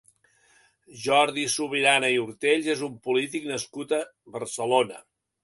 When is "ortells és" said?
2.23-2.83